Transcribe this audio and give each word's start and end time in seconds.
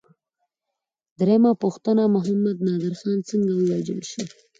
درېمه 1.19 1.51
پوښتنه: 1.63 2.03
محمد 2.15 2.57
نادر 2.67 2.93
خان 2.99 3.19
څنګه 3.29 3.51
ووژل 3.55 4.01
شو؟ 4.09 4.23